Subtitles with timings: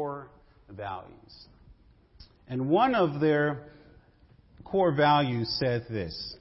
[0.00, 0.28] core
[0.70, 1.46] values.
[2.48, 3.68] And one of their
[4.64, 6.36] core values said this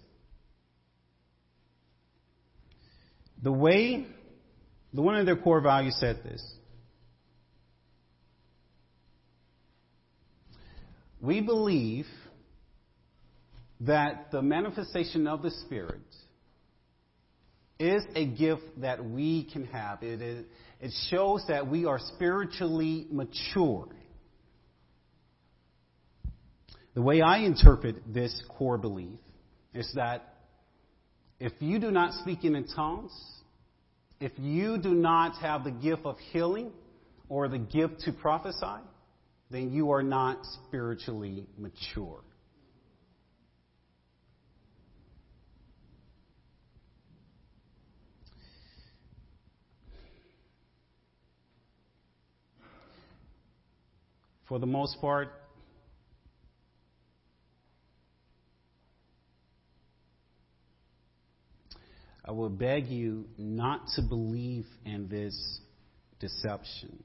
[3.43, 4.05] The way,
[4.93, 6.41] the one of their core values said this
[11.21, 12.05] We believe
[13.81, 15.99] that the manifestation of the Spirit
[17.77, 20.01] is a gift that we can have.
[20.01, 20.45] It, is,
[20.79, 23.87] it shows that we are spiritually mature.
[26.93, 29.19] The way I interpret this core belief
[29.73, 30.35] is that
[31.39, 33.11] if you do not speak in tongues,
[34.19, 36.71] if you do not have the gift of healing
[37.29, 38.83] or the gift to prophesy,
[39.49, 42.21] then you are not spiritually mature.
[54.49, 55.31] For the most part,
[62.25, 65.59] I will beg you not to believe in this
[66.19, 67.03] deception.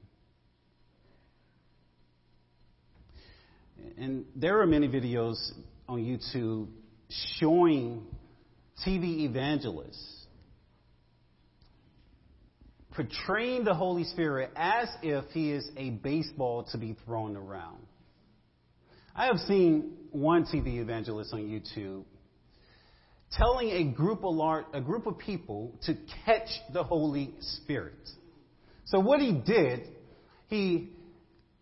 [3.97, 5.35] And there are many videos
[5.87, 6.67] on YouTube
[7.37, 8.07] showing
[8.85, 10.14] TV evangelists
[12.95, 17.85] portraying the Holy Spirit as if he is a baseball to be thrown around.
[19.15, 22.03] I have seen one TV evangelist on YouTube
[23.31, 28.09] telling a group of large, a group of people to catch the Holy Spirit.
[28.85, 29.89] So what he did,
[30.47, 30.91] he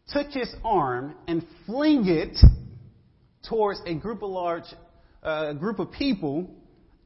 [0.09, 2.38] took his arm and fling it
[3.48, 4.66] towards a group of large,
[5.23, 6.50] uh, group of people,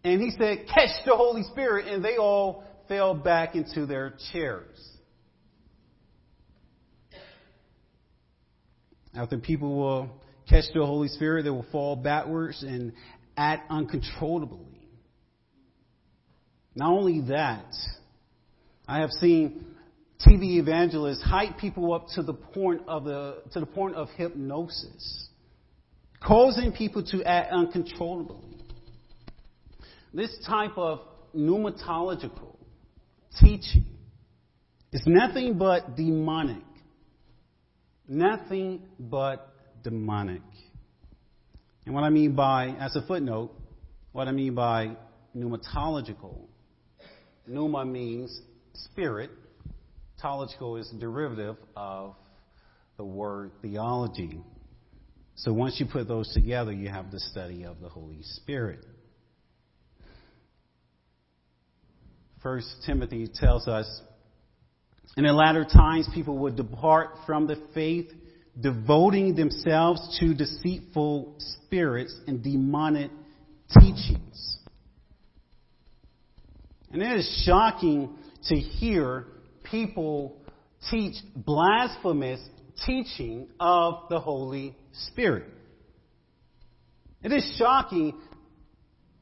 [0.03, 4.97] and he said, "Catch the Holy Spirit," and they all fell back into their chairs.
[9.16, 10.09] After people will
[10.47, 12.93] catch the Holy Spirit, they will fall backwards and
[13.35, 14.77] act uncontrollably.
[16.76, 17.73] Not only that,
[18.87, 19.65] I have seen
[20.26, 25.30] TV evangelists hype people up to the point of the to the point of hypnosis,
[26.23, 28.58] causing people to act uncontrollably.
[30.14, 31.02] This type of
[31.36, 32.57] pneumatological
[33.42, 33.86] teaching
[34.92, 36.64] is nothing but demonic.
[38.08, 39.53] Nothing but
[39.83, 40.42] demonic.
[41.86, 43.52] And what I mean by, as a footnote,
[44.11, 44.95] what I mean by
[45.36, 46.37] pneumatological,
[47.47, 48.42] pneuma means
[48.73, 49.31] spirit,
[50.21, 52.15] Tological is derivative of
[52.97, 54.42] the word theology.
[55.36, 58.83] So once you put those together, you have the study of the Holy Spirit.
[62.47, 63.85] First Timothy tells us,
[65.17, 68.09] in the latter times people would depart from the faith,
[68.58, 73.11] devoting themselves to deceitful spirits and demonic
[73.77, 74.59] teachings.
[76.93, 78.15] And it is shocking
[78.47, 79.25] to hear
[79.69, 80.37] people
[80.89, 82.39] teach blasphemous
[82.85, 84.73] teaching of the Holy
[85.09, 85.49] Spirit.
[87.21, 88.14] It is shocking,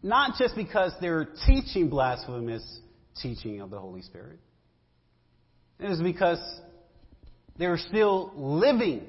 [0.03, 2.81] not just because they're teaching blasphemous
[3.21, 4.39] teaching of the Holy Spirit,
[5.79, 6.39] it is because
[7.57, 9.01] they're still living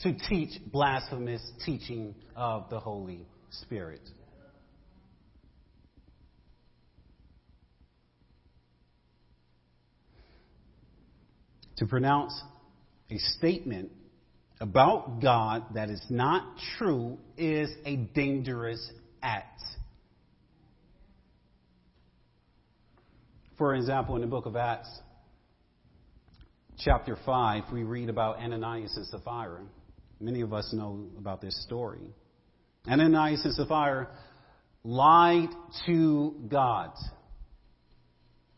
[0.00, 4.00] to teach blasphemous teaching of the Holy Spirit.
[11.76, 12.40] To pronounce
[13.10, 13.90] a statement
[14.60, 18.90] about God that is not true is a dangerous
[19.22, 19.60] act.
[23.58, 24.88] For example, in the book of Acts,
[26.78, 29.60] chapter 5, we read about Ananias and Sapphira.
[30.20, 32.00] Many of us know about this story.
[32.88, 34.08] Ananias and Sapphira
[34.84, 35.50] lied
[35.86, 36.92] to God.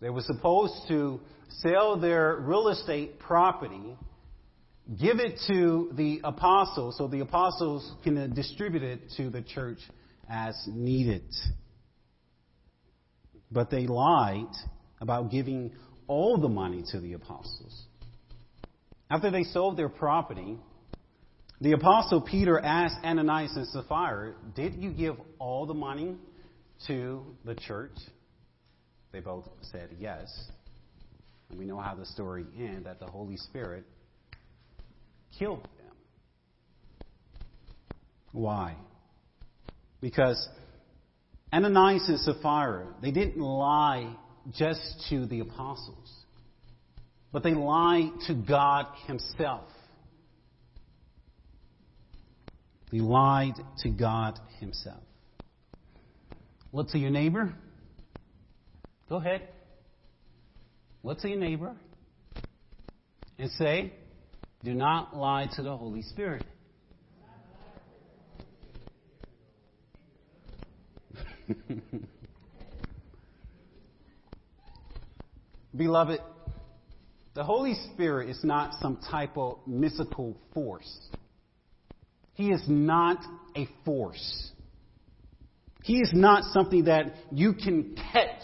[0.00, 3.97] They were supposed to sell their real estate property,
[5.00, 9.78] give it to the apostles so the apostles can distribute it to the church
[10.30, 11.24] as needed.
[13.51, 14.53] But they lied
[15.04, 15.71] about giving
[16.06, 17.84] all the money to the apostles.
[19.10, 20.59] After they sold their property,
[21.60, 26.16] the apostle Peter asked Ananias and Sapphira, Did you give all the money
[26.86, 27.92] to the church?
[29.12, 30.27] They both said yes.
[31.50, 33.84] And we know how the story ends that the Holy Spirit
[35.39, 35.97] killed them.
[38.33, 38.74] Why?
[40.00, 40.48] Because
[41.53, 44.16] Ananias and Sapphira, they didn't lie
[44.53, 46.13] just to the apostles,
[47.33, 49.69] but they lie to God Himself.
[52.93, 55.03] They lied to God Himself.
[56.73, 57.55] Look to your neighbor.
[59.09, 59.49] Go ahead.
[61.03, 61.75] Look to your neighbor
[63.39, 63.93] and say,
[64.63, 66.45] Do not lie to the Holy Spirit.
[75.76, 76.21] Beloved,
[77.34, 81.09] the Holy Spirit is not some type of mystical force.
[82.34, 83.18] He is not
[83.56, 84.50] a force.
[85.82, 88.42] He is not something that you can catch.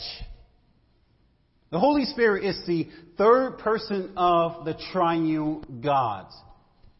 [1.70, 6.26] The Holy Spirit is the third person of the triune God.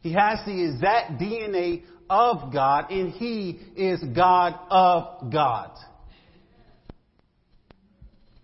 [0.01, 5.73] He has the exact DNA of God, and He is God of God.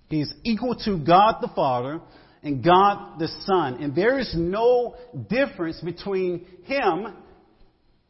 [0.09, 2.01] He is equal to God the Father
[2.43, 3.83] and God the Son.
[3.83, 4.97] And there is no
[5.29, 7.15] difference between Him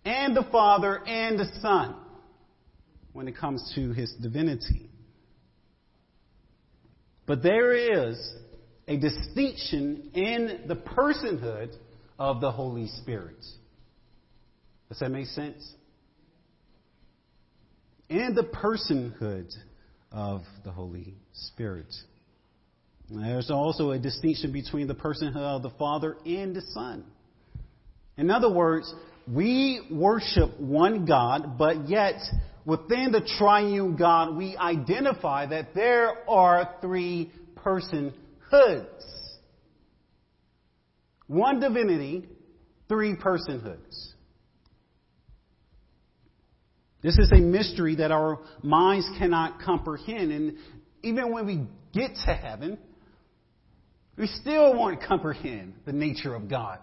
[0.05, 1.97] and the Father and the Son
[3.13, 4.91] when it comes to His divinity.
[7.27, 8.19] But there is
[8.87, 11.75] a distinction in the personhood
[12.19, 13.45] of the Holy Spirit.
[14.89, 15.75] Does that make sense?
[18.09, 19.53] In the personhood
[20.12, 21.93] of the Holy Spirit.
[23.11, 27.05] There's also a distinction between the personhood of the Father and the Son.
[28.17, 28.93] In other words,
[29.32, 32.20] we worship one God, but yet
[32.64, 38.12] within the triune God, we identify that there are three personhoods.
[41.29, 42.29] One divinity,
[42.88, 44.12] three personhoods.
[47.06, 50.32] This is a mystery that our minds cannot comprehend.
[50.32, 50.56] And
[51.05, 52.79] even when we get to heaven,
[54.19, 56.81] we still won't comprehend the nature of God.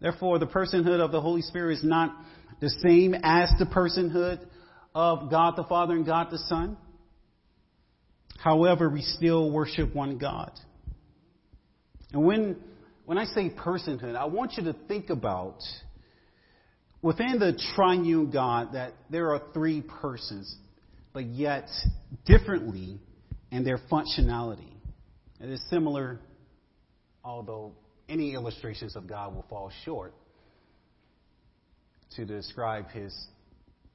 [0.00, 2.16] Therefore, the personhood of the Holy Spirit is not
[2.60, 4.44] the same as the personhood
[4.96, 6.76] of God the Father and God the Son.
[8.42, 10.50] However, we still worship one God.
[12.12, 12.56] And when,
[13.04, 15.60] when I say personhood, I want you to think about
[17.02, 20.54] within the triune God that there are three persons,
[21.12, 21.68] but yet
[22.24, 22.98] differently
[23.50, 24.72] in their functionality.
[25.40, 26.20] It is similar,
[27.24, 27.72] although
[28.08, 30.14] any illustrations of God will fall short
[32.16, 33.14] to describe his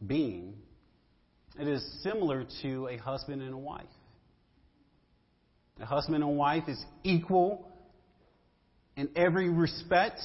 [0.06, 0.54] being.
[1.60, 3.86] It is similar to a husband and a wife.
[5.80, 7.68] A husband and wife is equal
[8.96, 10.22] in every respect,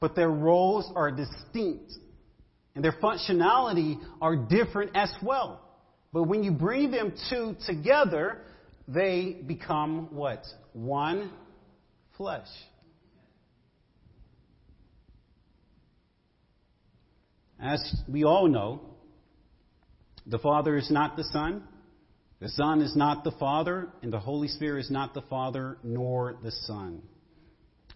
[0.00, 1.92] but their roles are distinct
[2.74, 5.60] and their functionality are different as well.
[6.12, 8.42] But when you bring them two together,
[8.88, 10.44] they become what?
[10.72, 11.30] One
[12.16, 12.48] flesh.
[17.60, 18.80] As we all know,
[20.26, 21.62] the Father is not the Son,
[22.40, 26.36] the Son is not the Father, and the Holy Spirit is not the Father nor
[26.42, 27.02] the Son.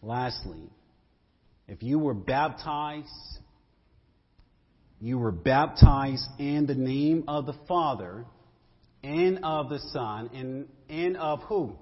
[0.02, 0.70] Lastly,
[1.67, 3.08] if you were baptized
[5.00, 8.25] you were baptized in the name of the Father
[9.02, 11.76] and of the Son and, and of who?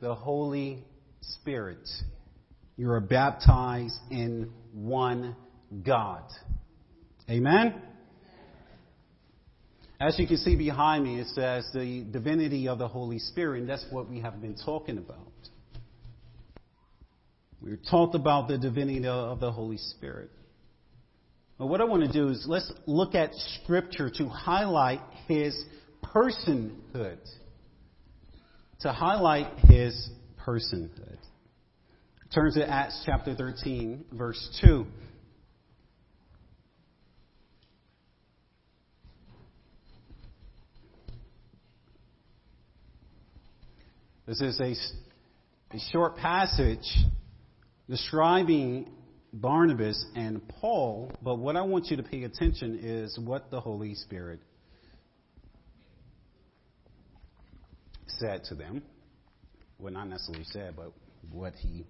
[0.00, 0.84] The Holy
[1.20, 1.86] Spirit.
[2.76, 5.36] You are baptized in one
[5.84, 6.24] God.
[7.30, 7.82] Amen?
[10.00, 13.68] As you can see behind me, it says the divinity of the Holy Spirit, and
[13.68, 15.18] that's what we have been talking about.
[17.60, 20.30] We talked about the divinity of the Holy Spirit.
[21.58, 25.60] But what I want to do is let's look at Scripture to highlight his
[26.04, 27.18] personhood.
[28.80, 31.18] To highlight his personhood.
[32.32, 34.86] Turn to Acts chapter 13, verse 2.
[44.26, 44.74] This is a,
[45.74, 46.86] a short passage
[47.88, 48.90] describing
[49.32, 53.94] Barnabas and Paul, but what I want you to pay attention is what the Holy
[53.94, 54.40] Spirit
[58.06, 58.82] said to them.
[59.78, 60.92] Well, not necessarily said, but
[61.30, 61.86] what he.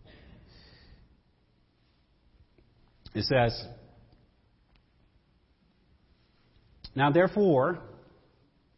[3.15, 3.65] It says,
[6.95, 7.79] Now therefore,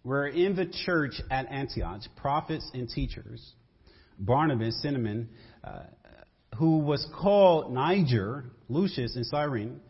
[0.05, 3.55] we're in the church at Antioch, prophets and teachers,
[4.19, 5.29] Barnabas, Simeon,
[5.65, 5.85] uh,
[6.61, 9.81] who was called Niger, Lucius, and Cyrene,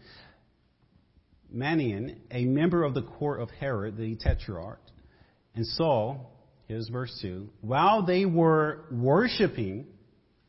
[1.53, 4.79] Manaen, a member of the court of Herod the Tetrarch,
[5.57, 6.31] and Saul,
[6.69, 9.89] here's verse 2, while they were worshiping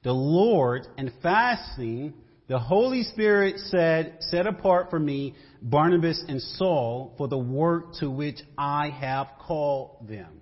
[0.03, 2.13] the Lord and fasting,
[2.47, 8.11] The Holy Spirit said, Set apart for me Barnabas and Saul for the work to
[8.11, 10.41] which I have called them.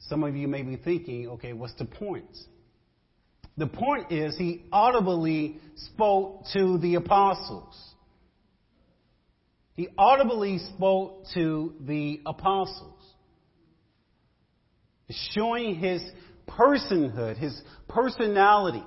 [0.00, 2.36] Some of you may be thinking, okay, what's the point?
[3.56, 5.58] The point is he audibly
[5.92, 7.74] spoke to the apostles.
[9.74, 13.02] He audibly spoke to the apostles,
[15.10, 16.02] showing his
[16.48, 18.84] personhood, his personality.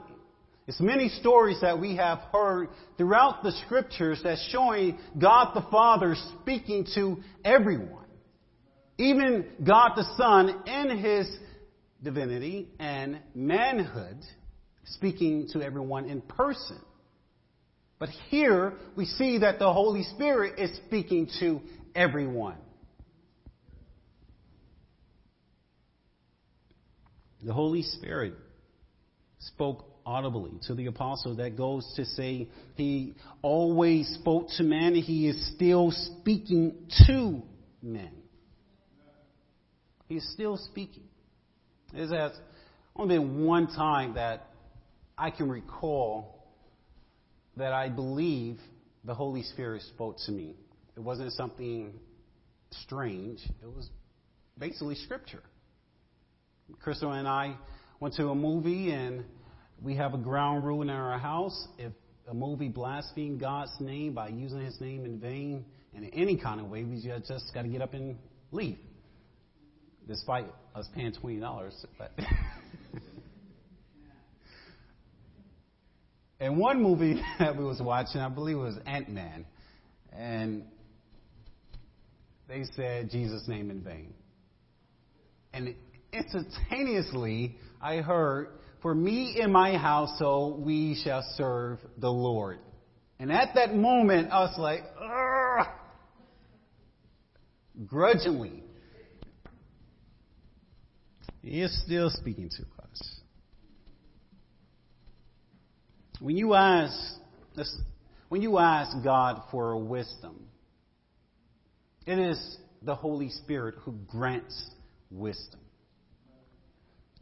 [0.67, 6.15] It's many stories that we have heard throughout the scriptures that's showing God the Father
[6.41, 8.05] speaking to everyone.
[8.97, 11.27] Even God the Son in his
[12.03, 14.17] divinity and manhood
[14.89, 16.79] speaking to everyone in person.
[17.99, 21.59] But here we see that the Holy Spirit is speaking to
[21.93, 22.55] everyone.
[27.43, 28.33] The Holy Spirit
[29.39, 31.35] spoke audibly to the apostle.
[31.35, 36.75] That goes to say he always spoke to men and he is still speaking
[37.07, 37.41] to
[37.81, 38.11] men.
[40.07, 41.03] He's still speaking.
[41.93, 42.11] There's
[42.95, 44.48] only been one time that
[45.19, 46.47] I can recall
[47.57, 48.57] that I believe
[49.03, 50.55] the Holy Spirit spoke to me.
[50.95, 51.93] It wasn't something
[52.71, 53.39] strange.
[53.61, 53.89] It was
[54.57, 55.43] basically scripture.
[56.81, 57.57] Crystal and I
[57.99, 59.25] went to a movie and
[59.81, 61.67] we have a ground rule in our house.
[61.77, 61.91] If
[62.29, 66.61] a movie blasphemes God's name by using his name in vain and in any kind
[66.61, 68.17] of way, we just got to get up and
[68.53, 68.77] leave.
[70.07, 71.71] Despite us paying $20.
[71.97, 72.11] But
[76.39, 79.45] And one movie that we was watching, I believe it was Ant Man,
[80.13, 80.63] and
[82.47, 84.13] they said Jesus' name in vain.
[85.53, 85.75] And
[86.13, 88.49] instantaneously, I heard,
[88.81, 92.59] "For me and my household, we shall serve the Lord."
[93.19, 95.67] And at that moment, I was like, Ugh!
[97.85, 98.63] grudgingly.
[101.41, 102.78] He is still speaking to us.
[106.19, 106.93] When you ask,
[108.27, 110.47] when you ask God for wisdom,
[112.05, 114.69] it is the Holy Spirit who grants
[115.11, 115.59] wisdom.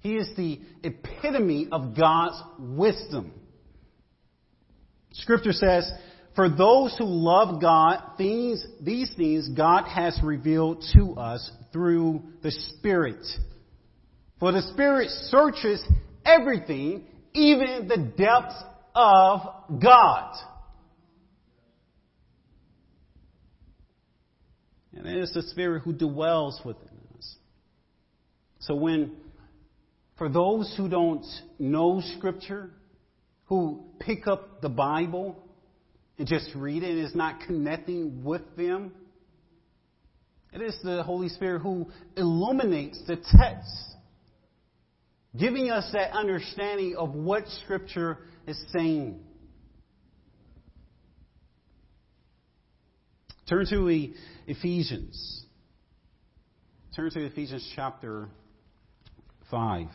[0.02, 3.34] He is the epitome of God's wisdom.
[5.14, 5.92] Scripture says,
[6.36, 12.52] for those who love God, things, these things God has revealed to us through the
[12.52, 13.26] Spirit.
[14.40, 15.84] For the Spirit searches
[16.24, 18.64] everything, even the depths
[18.98, 19.42] of
[19.80, 20.34] God.
[24.94, 27.36] And it is the Spirit who dwells within us.
[28.62, 29.12] So when,
[30.18, 31.26] for those who don't
[31.60, 32.72] know Scripture,
[33.46, 35.38] who pick up the Bible
[36.18, 38.92] and just read it and is not connecting with them,
[40.52, 43.96] it is the Holy Spirit who illuminates the text,
[45.38, 49.20] giving us that understanding of what Scripture is saying.
[53.48, 54.14] Turn to
[54.48, 55.46] Ephesians.
[56.96, 58.30] Turn to Ephesians chapter
[59.52, 59.88] 5.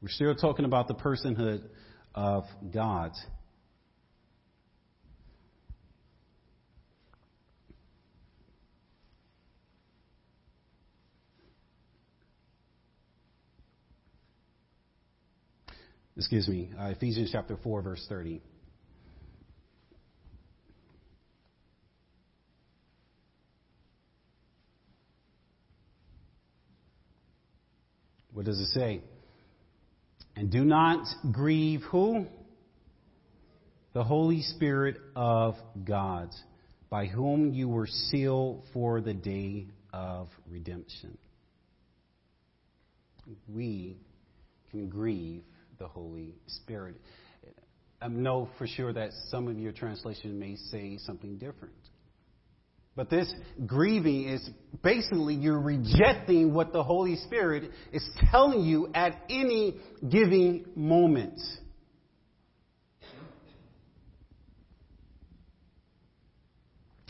[0.00, 1.62] We're still talking about the personhood
[2.14, 3.12] of God.
[16.16, 18.42] Excuse me, uh, Ephesians chapter 4, verse 30.
[28.32, 29.02] What does it say?
[30.36, 32.26] And do not grieve who?
[33.92, 35.54] The Holy Spirit of
[35.84, 36.30] God,
[36.88, 41.18] by whom you were sealed for the day of redemption.
[43.46, 43.98] We
[44.70, 45.42] can grieve
[45.82, 46.94] the Holy Spirit.
[48.00, 51.74] I know for sure that some of your translation may say something different.
[52.94, 53.32] But this
[53.66, 54.48] grieving is
[54.82, 59.76] basically you're rejecting what the Holy Spirit is telling you at any
[60.08, 61.40] giving moment.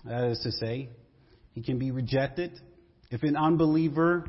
[0.07, 0.89] That is to say,
[1.53, 2.59] he can be rejected.
[3.11, 4.25] If an unbeliever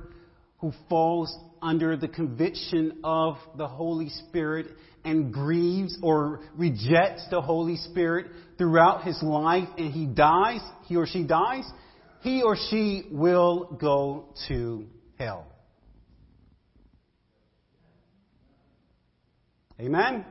[0.58, 1.34] who falls
[1.64, 4.68] under the conviction of the Holy Spirit
[5.06, 8.28] and grieves or rejects the Holy Spirit
[8.58, 11.64] throughout his life and he dies, he or she dies,
[12.22, 14.86] he or she will go to
[15.18, 15.48] hell.
[19.80, 20.26] Amen?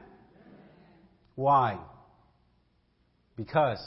[1.34, 1.78] Why?
[3.36, 3.82] Because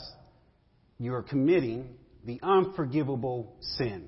[1.00, 1.90] you are committing
[2.26, 4.08] the unforgivable sin.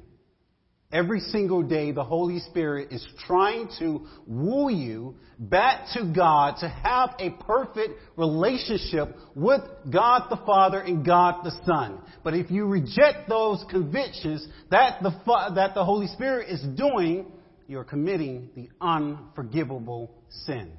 [0.89, 6.69] Every single day, the Holy Spirit is trying to woo you back to God to
[6.69, 11.99] have a perfect relationship with God the Father and God the Son.
[12.23, 15.11] But if you reject those convictions that the,
[15.55, 17.25] that the Holy Spirit is doing,
[17.67, 20.13] you're committing the unforgivable
[20.45, 20.71] sin.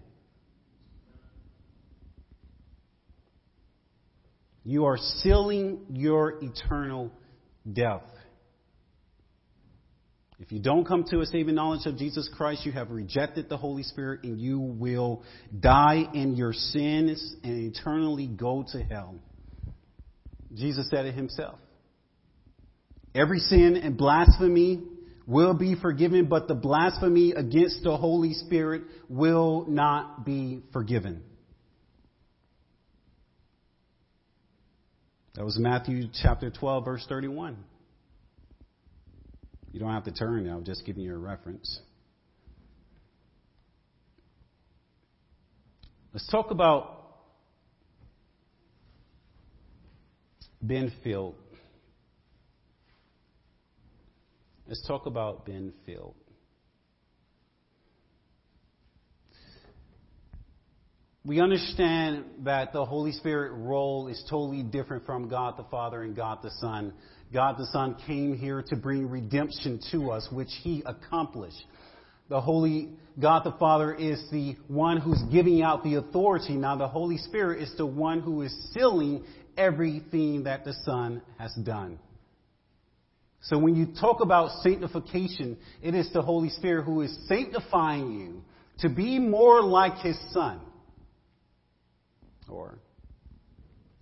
[4.64, 7.10] You are sealing your eternal
[7.70, 8.02] death.
[10.40, 13.56] If you don't come to a saving knowledge of Jesus Christ, you have rejected the
[13.56, 15.24] Holy Spirit and you will
[15.58, 19.16] die in your sins and eternally go to hell.
[20.54, 21.58] Jesus said it himself.
[23.14, 24.82] Every sin and blasphemy
[25.26, 31.22] will be forgiven, but the blasphemy against the Holy Spirit will not be forgiven.
[35.34, 37.56] That was Matthew chapter 12, verse 31.
[39.72, 41.80] You don't have to turn now, just giving you a reference.
[46.12, 46.98] Let's talk about
[50.66, 51.36] being filled.
[54.66, 56.14] Let's talk about being filled.
[61.28, 66.16] We understand that the Holy Spirit role is totally different from God the Father and
[66.16, 66.94] God the Son.
[67.34, 71.62] God the Son came here to bring redemption to us, which He accomplished.
[72.30, 76.54] The Holy God the Father is the one who's giving out the authority.
[76.54, 79.22] Now the Holy Spirit is the one who is sealing
[79.54, 81.98] everything that the Son has done.
[83.42, 88.42] So when you talk about sanctification, it is the Holy Spirit who is sanctifying you
[88.78, 90.62] to be more like His Son.
[92.48, 92.78] Or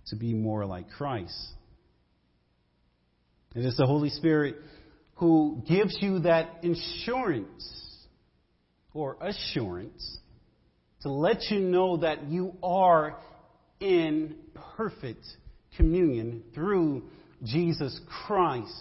[0.07, 1.35] to be more like Christ.
[3.55, 4.55] It is the Holy Spirit
[5.15, 8.05] who gives you that insurance
[8.93, 10.19] or assurance
[11.01, 13.17] to let you know that you are
[13.79, 14.35] in
[14.75, 15.25] perfect
[15.75, 17.03] communion through
[17.43, 18.73] Jesus Christ.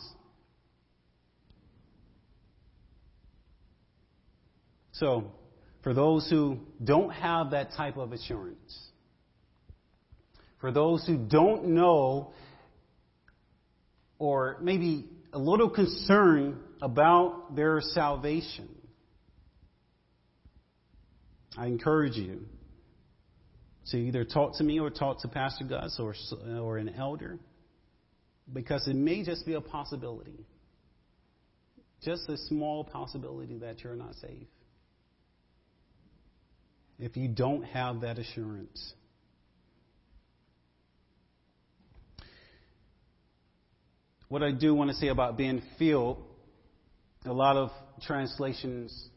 [4.92, 5.32] So,
[5.82, 8.85] for those who don't have that type of assurance,
[10.66, 12.32] for those who don't know
[14.18, 18.68] or maybe a little concerned about their salvation,
[21.56, 22.46] I encourage you
[23.92, 26.16] to either talk to me or talk to Pastor Gus or,
[26.58, 27.38] or an elder
[28.52, 30.44] because it may just be a possibility.
[32.02, 34.48] Just a small possibility that you're not safe.
[36.98, 38.94] If you don't have that assurance.
[44.28, 46.20] What I do want to say about being filled,
[47.24, 47.70] a lot of
[48.02, 49.08] translations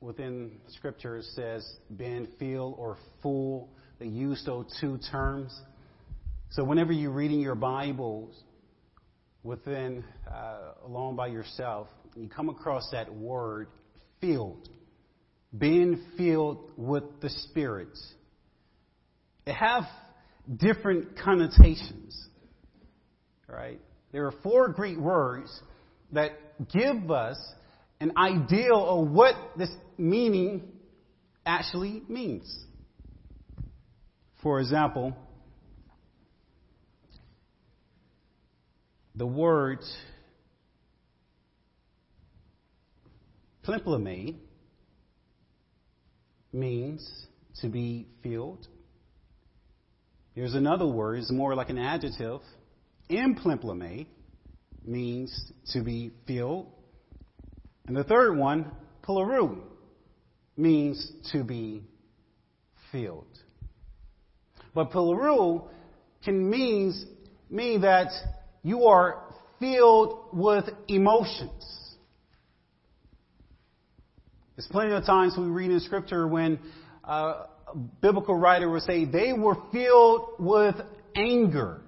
[0.00, 3.68] within Scripture says being filled or full.
[3.98, 5.58] They use those two terms.
[6.50, 8.34] So whenever you're reading your Bibles
[9.42, 13.68] within, uh, alone by yourself, you come across that word
[14.22, 14.70] filled,
[15.56, 17.98] being filled with the Spirit.
[19.44, 19.84] It have
[20.56, 22.28] different connotations,
[23.46, 23.80] right?
[24.12, 25.60] There are four Greek words
[26.12, 26.32] that
[26.72, 27.36] give us
[28.00, 30.62] an idea of what this meaning
[31.44, 32.64] actually means.
[34.42, 35.16] For example,
[39.14, 39.80] the word
[43.66, 44.36] plimplame
[46.52, 47.26] means
[47.60, 48.66] to be filled.
[50.34, 52.40] Here's another word, it's more like an adjective
[53.10, 54.06] Implimplame
[54.84, 56.66] means to be filled.
[57.86, 58.70] And the third one,
[59.02, 59.60] pleroo,
[60.56, 61.84] means to be
[62.92, 63.26] filled.
[64.74, 65.68] But pleroo
[66.24, 67.04] can means,
[67.50, 68.10] mean that
[68.62, 69.22] you are
[69.58, 71.96] filled with emotions.
[74.56, 76.58] There's plenty of times we read in Scripture when
[77.04, 80.74] uh, a biblical writer would say they were filled with
[81.14, 81.80] anger.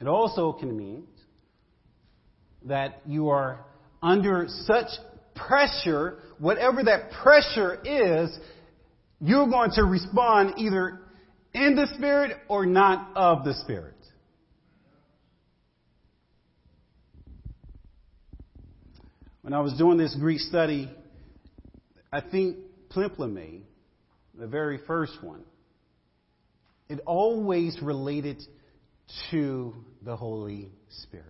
[0.00, 1.04] It also can mean
[2.64, 3.64] that you are
[4.02, 4.88] under such
[5.34, 8.36] pressure, whatever that pressure is,
[9.20, 11.00] you're going to respond either
[11.54, 13.94] in the Spirit or not of the Spirit.
[19.42, 20.90] When I was doing this Greek study,
[22.12, 22.56] I think
[22.90, 23.62] plimplame
[24.36, 25.42] the very first one,
[26.88, 28.42] it always related
[29.30, 30.70] to the Holy
[31.02, 31.26] Spirit.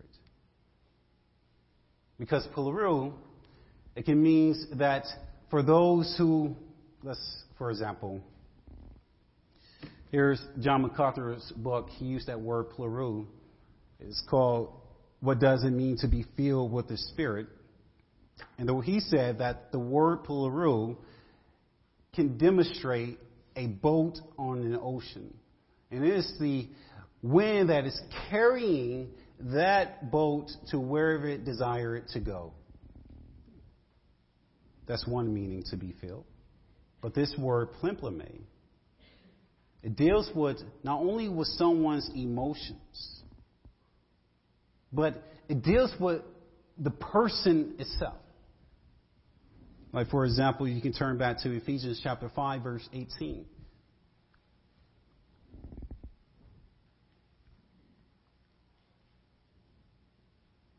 [2.18, 3.12] Because pluriel,
[3.94, 5.04] it can mean that
[5.50, 6.56] for those who,
[7.02, 8.20] let's, for example,
[10.10, 11.90] here's John MacArthur's book.
[11.90, 13.26] He used that word pluriel.
[14.00, 14.72] It's called
[15.20, 17.48] What Does It Mean to Be Filled with the Spirit?
[18.58, 20.96] And he said that the word pluriel
[22.14, 23.18] can demonstrate
[23.54, 25.34] a boat on an ocean.
[25.90, 26.68] And it is the
[27.32, 29.08] wind that is carrying
[29.40, 32.52] that boat to wherever it desires it to go.
[34.86, 36.24] That's one meaning to be filled.
[37.02, 38.42] But this word plimplame,
[39.82, 43.22] it deals with not only with someone's emotions,
[44.92, 46.22] but it deals with
[46.78, 48.16] the person itself.
[49.92, 53.46] Like, for example, you can turn back to Ephesians chapter 5, verse 18.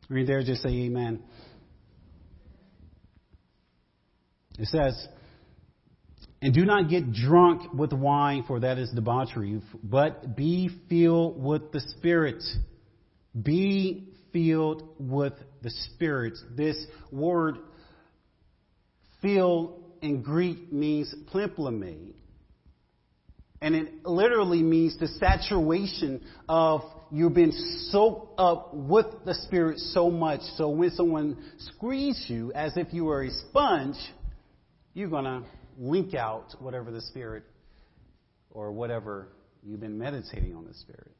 [0.08, 1.22] Read there, just say amen.
[4.58, 5.06] It says,
[6.40, 11.72] And do not get drunk with wine, for that is debauchery, but be filled with
[11.72, 12.42] the Spirit.
[13.40, 16.34] Be filled with the Spirit.
[16.56, 16.76] This
[17.12, 17.58] word
[19.20, 22.12] filled in Greek means plimplame.
[23.60, 27.52] And it literally means the saturation of you've been
[27.90, 30.40] soaked up with the Spirit so much.
[30.56, 33.96] So when someone squeezes you as if you were a sponge,
[34.94, 35.42] you're going to
[35.78, 37.44] link out whatever the Spirit
[38.50, 39.28] or whatever
[39.62, 41.12] you've been meditating on the Spirit.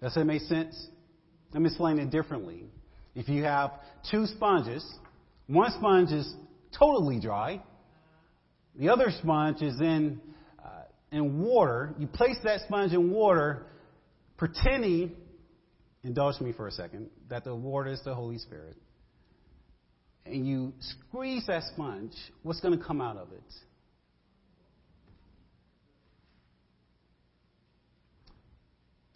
[0.00, 0.88] Does that make sense?
[1.52, 2.64] Let me explain it differently.
[3.14, 3.72] If you have
[4.10, 4.84] two sponges,
[5.46, 6.34] one sponge is
[6.78, 7.62] totally dry,
[8.78, 10.20] the other sponge is in,
[10.62, 11.94] uh, in water.
[11.98, 13.66] You place that sponge in water,
[14.36, 15.12] pretending,
[16.06, 18.76] indulge me for a second, that the water is the Holy Spirit
[20.26, 23.42] and you squeeze that sponge, what's going to come out of it?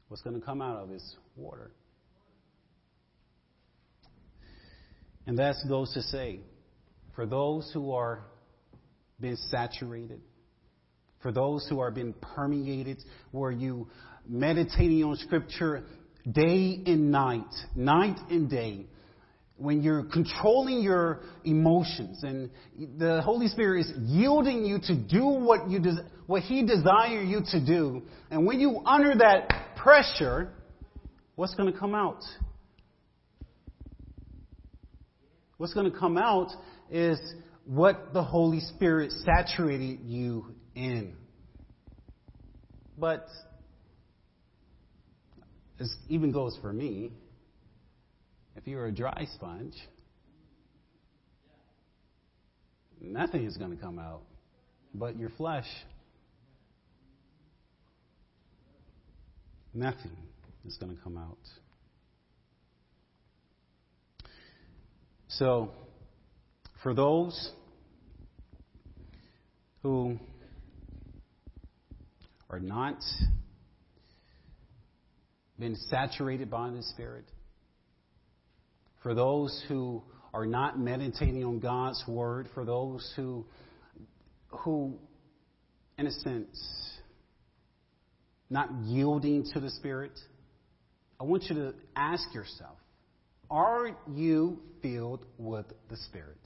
[0.09, 1.71] What's going to come out of is water.
[5.27, 6.41] And that goes to say,
[7.15, 8.25] for those who are
[9.21, 10.21] being saturated,
[11.23, 12.99] for those who are being permeated,
[13.31, 13.89] where you
[14.27, 15.85] meditating on Scripture
[16.31, 18.87] day and night, night and day,
[19.57, 22.51] when you're controlling your emotions and
[22.99, 27.43] the Holy Spirit is yielding you to do what you des- what He desires you
[27.51, 30.53] to do, and when you under that pressure,
[31.37, 32.23] what's going to come out?
[35.59, 36.49] What's going to come out
[36.91, 37.19] is
[37.67, 41.15] what the Holy Spirit saturated you in.
[42.97, 43.27] But
[45.81, 47.11] this even goes for me.
[48.55, 49.73] If you're a dry sponge,
[53.01, 54.21] nothing is going to come out
[54.95, 55.65] but your flesh.
[59.73, 60.17] Nothing
[60.67, 61.39] is going to come out.
[65.29, 65.71] So,
[66.83, 67.53] for those
[69.83, 70.19] who
[72.51, 72.99] are not
[75.61, 77.25] been saturated by the Spirit,
[79.03, 83.45] for those who are not meditating on God's word, for those who,
[84.49, 84.95] who,
[85.99, 86.99] in a sense,
[88.49, 90.19] not yielding to the Spirit,
[91.21, 92.77] I want you to ask yourself
[93.51, 96.39] are you filled with the Spirit?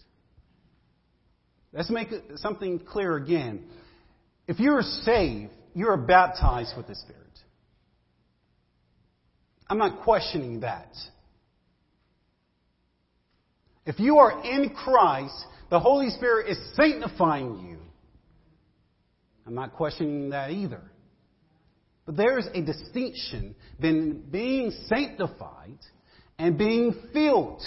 [1.72, 3.64] Let's make something clear again.
[4.48, 7.23] If you're saved, you're baptized with the Spirit.
[9.68, 10.92] I'm not questioning that.
[13.87, 17.79] If you are in Christ, the Holy Spirit is sanctifying you.
[19.46, 20.81] I'm not questioning that either.
[22.07, 25.79] But there is a distinction between being sanctified
[26.38, 27.62] and being filled.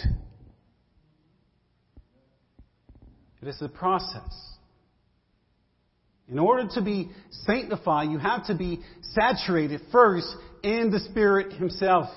[3.42, 4.48] It is a process.
[6.30, 7.10] In order to be
[7.46, 8.82] sanctified, you have to be
[9.14, 10.28] saturated first
[10.68, 12.10] in the Spirit Himself.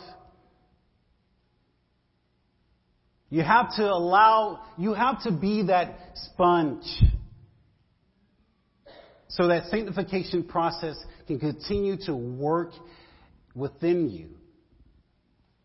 [3.29, 6.85] You have to allow, you have to be that sponge
[9.29, 10.97] so that sanctification process
[11.29, 12.73] can continue to work
[13.55, 14.31] within you.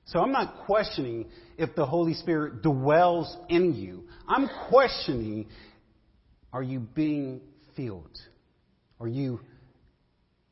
[0.06, 1.26] So I'm not questioning
[1.58, 4.04] if the Holy Spirit dwells in you.
[4.28, 5.48] I'm questioning,
[6.54, 7.42] are you being
[7.76, 8.16] filled?
[9.00, 9.40] Are you,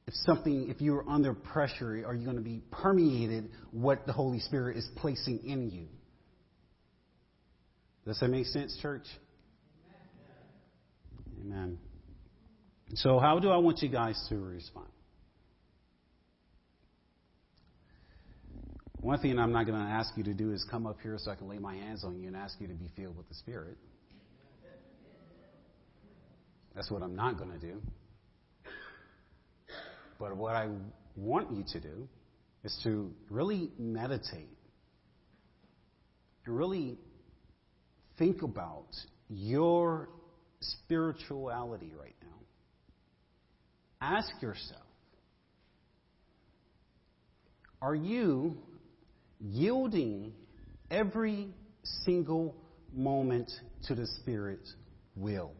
[0.05, 4.39] if something, if you're under pressure, are you going to be permeated what the Holy
[4.39, 5.87] Spirit is placing in you?
[8.05, 9.05] Does that make sense, church?
[11.41, 11.77] Amen.
[12.95, 14.87] So, how do I want you guys to respond?
[18.99, 21.31] One thing I'm not going to ask you to do is come up here so
[21.31, 23.35] I can lay my hands on you and ask you to be filled with the
[23.35, 23.77] Spirit.
[26.75, 27.81] That's what I'm not going to do.
[30.19, 30.69] But what I
[31.15, 32.07] want you to do
[32.63, 34.57] is to really meditate
[36.45, 36.97] and really
[38.17, 38.87] think about
[39.29, 40.09] your
[40.59, 42.27] spirituality right now.
[44.01, 44.81] Ask yourself
[47.83, 48.57] Are you
[49.41, 50.31] yielding
[50.89, 51.49] every
[52.05, 52.55] single
[52.93, 53.51] moment
[53.87, 54.73] to the Spirit's
[55.17, 55.51] will?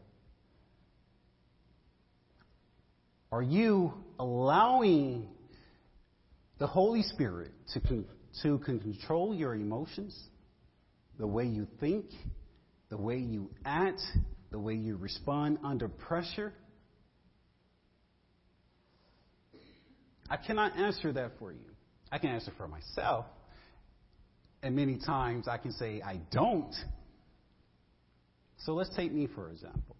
[3.33, 5.27] Are you allowing
[6.59, 8.05] the Holy Spirit to, con-
[8.43, 10.15] to control your emotions,
[11.17, 12.05] the way you think,
[12.89, 14.01] the way you act,
[14.51, 16.53] the way you respond under pressure?
[20.29, 21.71] I cannot answer that for you.
[22.11, 23.25] I can answer for myself.
[24.61, 26.75] And many times I can say, I don't.
[28.59, 29.95] So let's take me for example.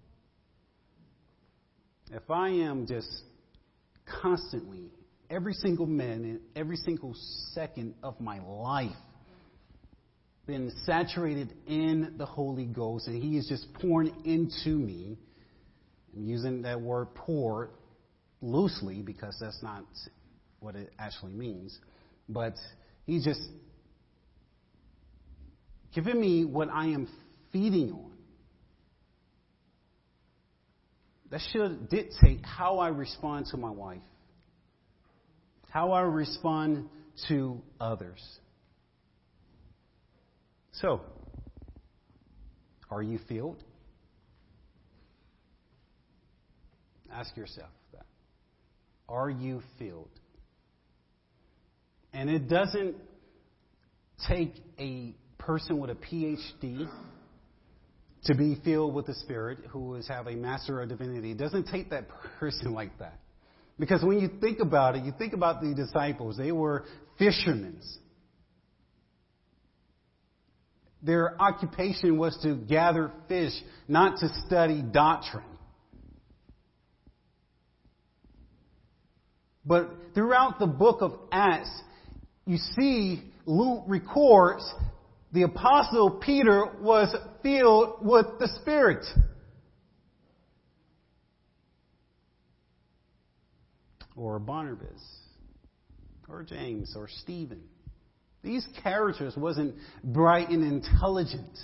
[2.12, 3.10] If I am just
[4.22, 4.92] constantly,
[5.30, 7.16] every single minute, every single
[7.54, 8.96] second of my life,
[10.46, 15.18] been saturated in the Holy Ghost, and He is just pouring into me.
[16.16, 17.70] I'm using that word pour
[18.42, 19.86] loosely because that's not
[20.60, 21.80] what it actually means.
[22.28, 22.56] But
[23.06, 23.42] He's just
[25.96, 27.08] giving me what I am
[27.52, 28.13] feeding on.
[31.34, 34.04] That should dictate how I respond to my wife,
[35.72, 36.90] how I respond
[37.28, 38.22] to others.
[40.74, 41.02] So,
[42.92, 43.64] are you filled?
[47.12, 48.06] Ask yourself that.
[49.10, 50.12] Are you filled?
[52.14, 52.96] And it doesn't
[54.30, 56.88] take a person with a PhD
[58.26, 61.32] to be filled with the Spirit who is have a master of divinity.
[61.32, 62.08] It doesn't take that
[62.40, 63.20] person like that.
[63.80, 66.86] Because when you think about it, you think about the disciples, they were
[67.18, 67.82] fishermen.
[71.02, 73.52] Their occupation was to gather fish,
[73.88, 75.44] not to study doctrine.
[79.66, 81.72] But throughout the book of Acts,
[82.46, 84.64] you see Luke records
[85.34, 89.06] the apostle Peter was filled with the Spirit.
[94.16, 95.02] Or Barnabas,
[96.30, 97.62] or James, or Stephen.
[98.44, 101.58] These characters wasn't bright and intelligent.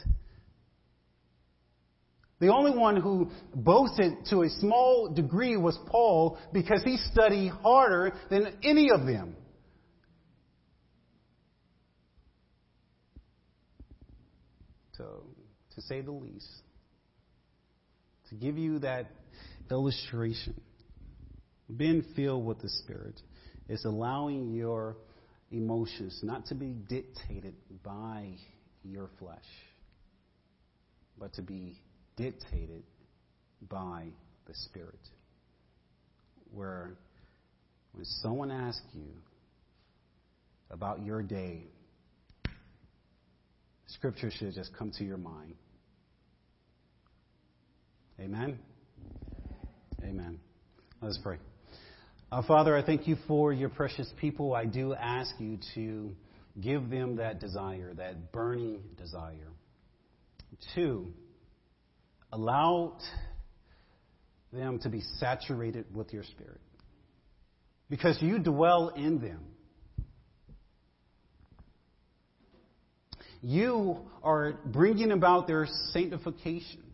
[2.39, 8.13] The only one who boasted to a small degree was Paul because he studied harder
[8.29, 9.35] than any of them.
[14.93, 15.23] So,
[15.79, 16.47] to say the least,
[18.29, 19.07] to give you that
[19.71, 20.59] illustration,
[21.75, 23.19] being filled with the Spirit
[23.67, 24.97] is allowing your
[25.51, 28.27] emotions not to be dictated by
[28.83, 29.37] your flesh,
[31.17, 31.79] but to be
[32.17, 32.83] dictated
[33.69, 34.05] by
[34.47, 34.99] the Spirit.
[36.53, 36.91] Where
[37.93, 39.11] when someone asks you
[40.71, 41.63] about your day,
[43.87, 45.55] Scripture should just come to your mind.
[48.19, 48.59] Amen?
[50.03, 50.39] Amen.
[51.01, 51.37] Let us pray.
[52.31, 54.53] Uh, Father, I thank you for your precious people.
[54.53, 56.11] I do ask you to
[56.59, 59.47] give them that desire, that burning desire.
[60.75, 61.13] Two,
[62.33, 62.97] allow
[64.51, 66.59] them to be saturated with your Spirit.
[67.89, 69.39] Because you dwell in them.
[73.41, 76.88] You are bringing about their sanctification.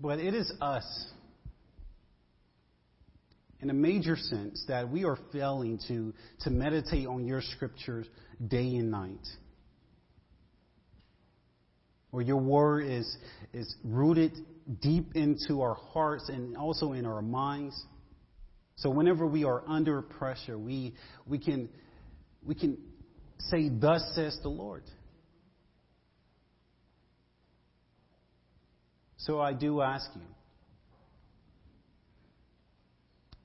[0.00, 1.06] But it is us,
[3.60, 8.06] in a major sense, that we are failing to, to meditate on your scriptures
[8.46, 9.26] day and night.
[12.12, 13.16] Or your word is,
[13.52, 14.32] is rooted
[14.80, 17.80] deep into our hearts and also in our minds.
[18.76, 20.94] So whenever we are under pressure, we,
[21.26, 21.68] we can
[22.46, 22.78] we can
[23.38, 24.82] say, Thus says the Lord.
[29.26, 30.22] So I do ask you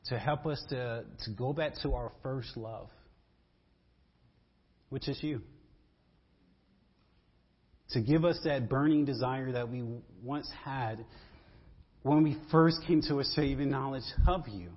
[0.05, 2.87] to help us to, to go back to our first love,
[4.89, 5.41] which is you.
[7.91, 9.83] To give us that burning desire that we
[10.23, 11.05] once had
[12.03, 14.69] when we first came to a saving knowledge of you.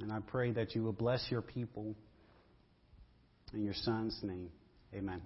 [0.00, 1.94] And I pray that you will bless your people
[3.54, 4.50] in your son's name.
[4.94, 5.22] Amen.